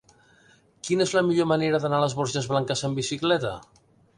[0.87, 3.57] Quina és la millor manera d'anar a les Borges Blanques amb bicicleta?